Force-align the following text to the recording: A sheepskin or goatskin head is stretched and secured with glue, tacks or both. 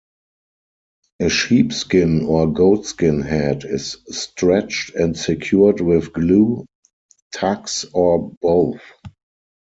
A 1.19 1.29
sheepskin 1.29 2.23
or 2.25 2.51
goatskin 2.51 3.21
head 3.21 3.65
is 3.65 3.97
stretched 4.07 4.95
and 4.95 5.15
secured 5.15 5.79
with 5.79 6.11
glue, 6.11 6.65
tacks 7.31 7.85
or 7.93 8.31
both. 8.41 8.81